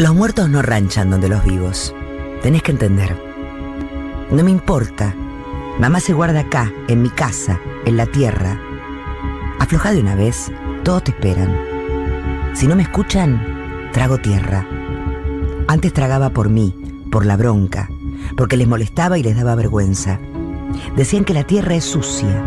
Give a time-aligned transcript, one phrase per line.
[0.00, 1.94] Los muertos no ranchan donde los vivos.
[2.40, 3.14] Tenés que entender.
[4.30, 5.14] No me importa.
[5.78, 8.58] Mamá se guarda acá, en mi casa, en la tierra.
[9.58, 10.50] Afloja de una vez,
[10.84, 11.54] todos te esperan.
[12.54, 14.66] Si no me escuchan, trago tierra.
[15.68, 16.74] Antes tragaba por mí,
[17.12, 17.90] por la bronca,
[18.38, 20.18] porque les molestaba y les daba vergüenza.
[20.96, 22.42] Decían que la tierra es sucia,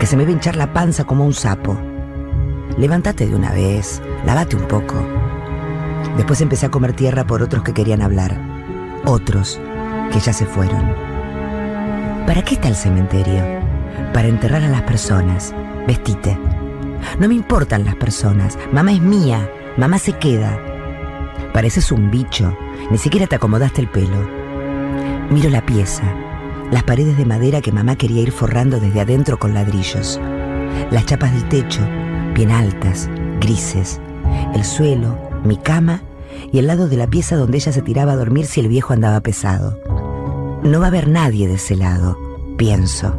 [0.00, 1.78] que se me a hinchar la panza como un sapo.
[2.76, 5.25] Levántate de una vez, lavate un poco.
[6.16, 8.40] Después empecé a comer tierra por otros que querían hablar.
[9.04, 9.60] Otros
[10.12, 10.94] que ya se fueron.
[12.26, 13.42] ¿Para qué está el cementerio?
[14.12, 15.54] Para enterrar a las personas.
[15.86, 16.38] Vestite.
[17.18, 18.58] No me importan las personas.
[18.72, 19.48] Mamá es mía.
[19.76, 20.58] Mamá se queda.
[21.52, 22.56] Pareces un bicho.
[22.90, 24.28] Ni siquiera te acomodaste el pelo.
[25.30, 26.02] Miro la pieza.
[26.70, 30.20] Las paredes de madera que mamá quería ir forrando desde adentro con ladrillos.
[30.90, 31.82] Las chapas del techo,
[32.34, 33.08] bien altas,
[33.40, 34.00] grises.
[34.54, 35.16] El suelo,
[35.46, 36.02] mi cama
[36.52, 38.92] y el lado de la pieza donde ella se tiraba a dormir si el viejo
[38.92, 39.78] andaba pesado.
[40.62, 42.18] No va a haber nadie de ese lado,
[42.56, 43.16] pienso,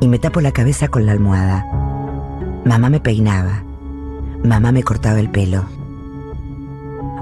[0.00, 1.64] y me tapo la cabeza con la almohada.
[2.64, 3.64] Mamá me peinaba,
[4.42, 5.64] mamá me cortaba el pelo.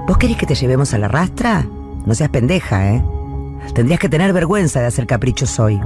[0.07, 1.65] ¿Vos querés que te llevemos a la rastra?
[2.05, 3.05] No seas pendeja, ¿eh?
[3.73, 5.79] Tendrías que tener vergüenza de hacer caprichos hoy.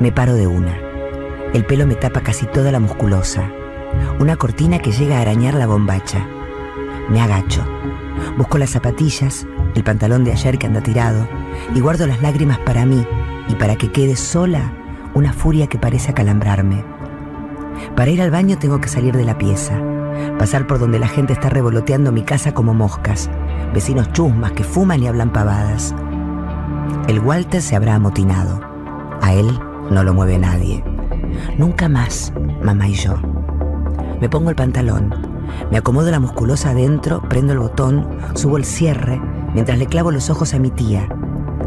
[0.00, 0.76] Me paro de una.
[1.54, 3.48] El pelo me tapa casi toda la musculosa.
[4.18, 6.26] Una cortina que llega a arañar la bombacha.
[7.08, 7.64] Me agacho.
[8.36, 11.26] Busco las zapatillas, el pantalón de ayer que anda tirado,
[11.74, 13.06] y guardo las lágrimas para mí
[13.48, 14.72] y para que quede sola
[15.14, 16.84] una furia que parece acalambrarme.
[17.96, 19.80] Para ir al baño tengo que salir de la pieza,
[20.38, 23.30] pasar por donde la gente está revoloteando mi casa como moscas,
[23.74, 25.94] vecinos chusmas que fuman y hablan pavadas.
[27.08, 28.60] El Walter se habrá amotinado.
[29.20, 29.58] A él
[29.90, 30.84] no lo mueve nadie.
[31.58, 33.14] Nunca más, mamá y yo.
[34.20, 35.31] Me pongo el pantalón,
[35.70, 39.20] me acomodo la musculosa adentro, prendo el botón, subo el cierre,
[39.54, 41.08] mientras le clavo los ojos a mi tía,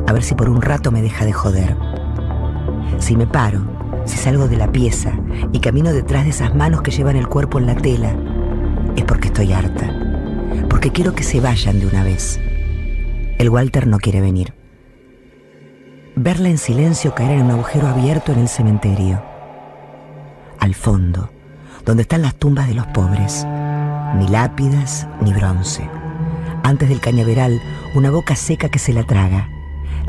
[0.08, 1.75] a ver si por un rato me deja de joder.
[3.00, 3.62] Si me paro,
[4.06, 5.13] si salgo de la pieza
[5.52, 8.16] y camino detrás de esas manos que llevan el cuerpo en la tela,
[8.96, 9.92] es porque estoy harta,
[10.69, 12.40] porque quiero que se vayan de una vez.
[13.38, 14.53] El Walter no quiere venir.
[16.16, 19.22] Verla en silencio caer en un agujero abierto en el cementerio.
[20.59, 21.30] Al fondo,
[21.85, 23.46] donde están las tumbas de los pobres.
[24.16, 25.90] Ni lápidas, ni bronce.
[26.63, 27.62] Antes del cañaveral,
[27.94, 29.50] una boca seca que se la traga.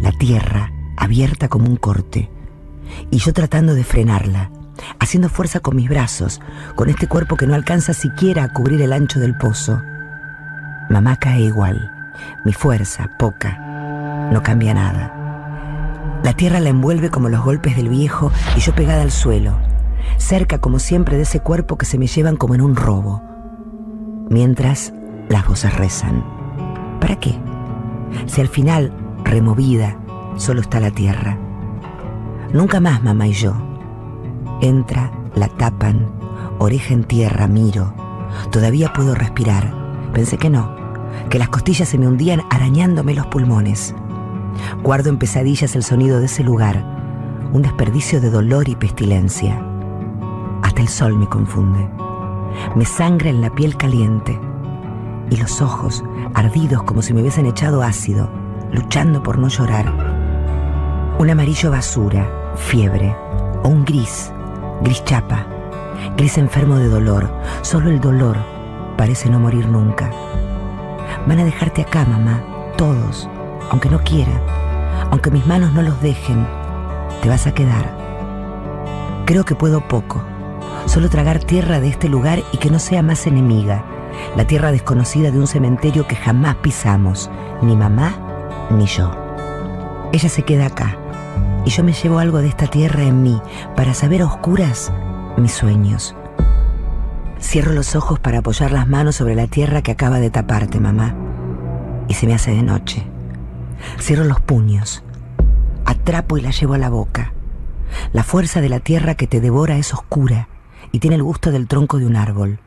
[0.01, 2.31] La tierra abierta como un corte.
[3.11, 4.51] Y yo tratando de frenarla,
[4.99, 6.41] haciendo fuerza con mis brazos,
[6.75, 9.83] con este cuerpo que no alcanza siquiera a cubrir el ancho del pozo.
[10.89, 11.93] Mamá cae igual.
[12.45, 14.29] Mi fuerza, poca.
[14.33, 15.13] No cambia nada.
[16.23, 19.59] La tierra la envuelve como los golpes del viejo y yo pegada al suelo,
[20.19, 23.23] cerca como siempre de ese cuerpo que se me llevan como en un robo.
[24.29, 24.93] Mientras
[25.29, 26.25] las voces rezan.
[27.01, 27.39] ¿Para qué?
[28.27, 28.93] Si al final,
[29.25, 29.97] removida,
[30.37, 31.39] solo está la tierra.
[32.53, 33.55] Nunca más mamá y yo.
[34.61, 36.11] Entra, la tapan,
[36.59, 37.95] oreja en tierra, miro.
[38.51, 39.73] Todavía puedo respirar.
[40.13, 40.75] Pensé que no,
[41.29, 43.95] que las costillas se me hundían arañándome los pulmones.
[44.83, 46.83] Guardo en pesadillas el sonido de ese lugar,
[47.53, 49.63] un desperdicio de dolor y pestilencia.
[50.77, 51.89] El sol me confunde.
[52.75, 54.39] Me sangra en la piel caliente
[55.31, 56.05] y los ojos
[56.35, 58.29] ardidos como si me hubiesen echado ácido,
[58.73, 59.91] luchando por no llorar.
[61.19, 63.17] Un amarillo basura, fiebre,
[63.63, 64.31] o un gris,
[64.83, 65.47] gris chapa,
[66.17, 67.31] gris enfermo de dolor.
[67.63, 68.37] Solo el dolor
[68.99, 70.11] parece no morir nunca.
[71.27, 72.43] Van a dejarte acá, mamá,
[72.77, 73.31] todos,
[73.71, 74.43] aunque no quiera,
[75.11, 76.47] aunque mis manos no los dejen,
[77.23, 77.97] te vas a quedar.
[79.25, 80.23] Creo que puedo poco,
[80.87, 83.85] solo tragar tierra de este lugar y que no sea más enemiga,
[84.37, 87.31] la tierra desconocida de un cementerio que jamás pisamos,
[87.63, 88.15] ni mamá
[88.71, 89.11] ni yo.
[90.13, 90.97] Ella se queda acá
[91.65, 93.41] y yo me llevo algo de esta tierra en mí
[93.75, 94.93] para saber a oscuras
[95.37, 96.15] mis sueños.
[97.41, 101.15] Cierro los ojos para apoyar las manos sobre la tierra que acaba de taparte, mamá,
[102.09, 103.07] y se me hace de noche.
[104.01, 105.03] Cierro los puños,
[105.85, 107.35] atrapo y la llevo a la boca.
[108.13, 110.49] La fuerza de la tierra que te devora es oscura
[110.93, 112.61] y tiene el gusto del tronco de un árbol.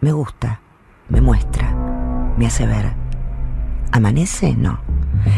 [0.00, 0.60] Me gusta,
[1.08, 1.74] me muestra,
[2.36, 2.92] me hace ver.
[3.92, 4.54] ¿Amanece?
[4.56, 4.80] No.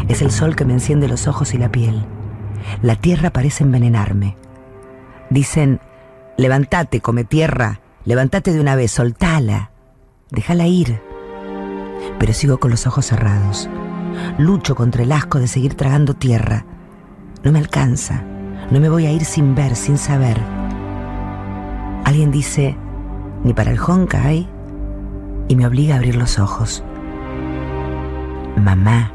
[0.09, 2.05] Es el sol que me enciende los ojos y la piel.
[2.83, 4.37] La tierra parece envenenarme.
[5.31, 5.81] Dicen,
[6.37, 9.71] levántate, come tierra, levántate de una vez, soltala,
[10.31, 11.01] déjala ir.
[12.19, 13.69] Pero sigo con los ojos cerrados.
[14.39, 16.67] Lucho contra el asco de seguir tragando tierra.
[17.43, 18.23] No me alcanza.
[18.71, 20.62] No me voy a ir sin ver, sin saber.
[22.13, 22.77] Alguien dice,
[23.43, 24.47] ni para el Honka hay,
[25.49, 26.85] y me obliga a abrir los ojos.
[28.55, 29.13] Mamá,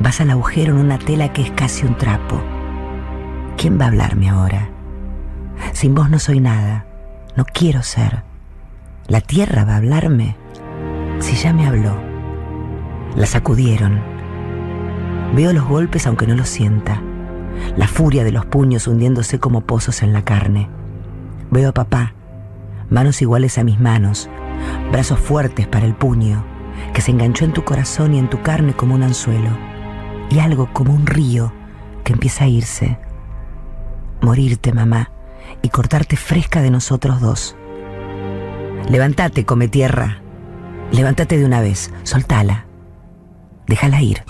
[0.00, 2.40] vas al agujero en una tela que es casi un trapo.
[3.58, 4.70] ¿Quién va a hablarme ahora?
[5.74, 6.86] Sin vos no soy nada,
[7.36, 8.22] no quiero ser.
[9.06, 10.34] ¿La tierra va a hablarme?
[11.18, 11.94] Si ya me habló.
[13.16, 14.00] La sacudieron.
[15.36, 17.02] Veo los golpes aunque no los sienta.
[17.76, 20.70] La furia de los puños hundiéndose como pozos en la carne.
[21.54, 22.14] Veo a papá,
[22.90, 24.28] manos iguales a mis manos,
[24.90, 26.44] brazos fuertes para el puño,
[26.92, 29.50] que se enganchó en tu corazón y en tu carne como un anzuelo,
[30.30, 31.52] y algo como un río
[32.02, 32.98] que empieza a irse.
[34.20, 35.12] Morirte, mamá,
[35.62, 37.54] y cortarte fresca de nosotros dos.
[38.88, 40.22] Levántate, come tierra.
[40.90, 42.66] Levántate de una vez, soltala.
[43.68, 44.24] Déjala ir.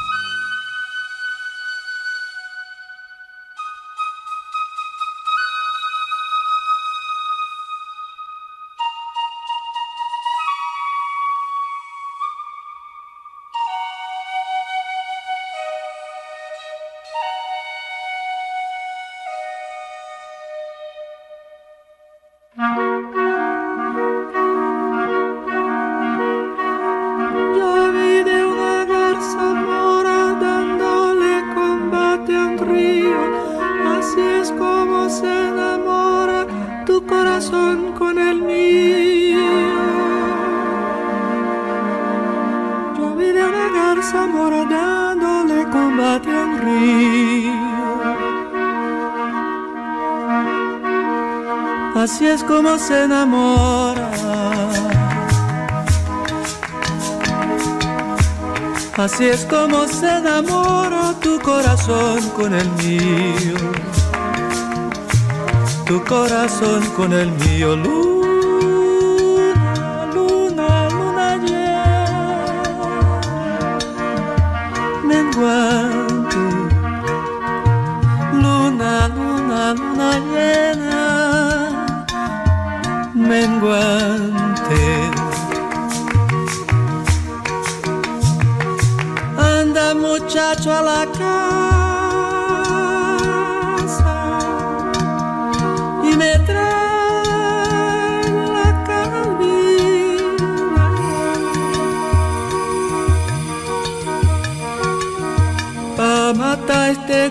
[52.78, 54.10] Se enamora.
[58.96, 63.56] Así es como se enamora tu corazón con el mío.
[65.86, 68.23] Tu corazón con el mío, luna,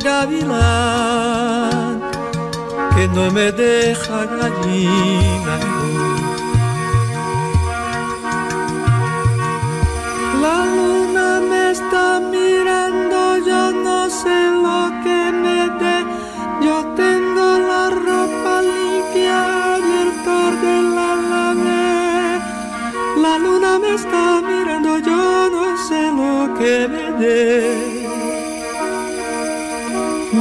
[0.04, 2.01] gavilán
[2.95, 6.12] que no me deja gallina.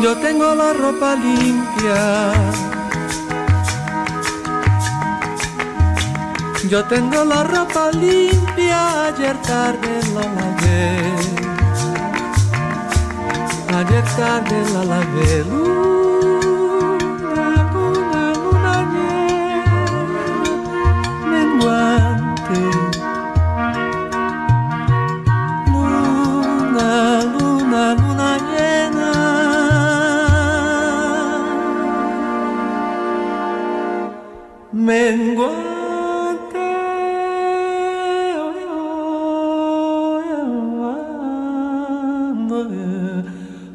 [0.02, 2.32] Yo tengo la ropa limpia.
[6.68, 10.98] Yo tengo la ropa limpia, ayer tarde la lavé.
[13.78, 16.01] Ayer tarde la lavé.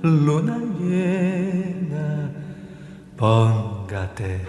[0.03, 2.29] Luna llena,
[3.17, 4.41] póngate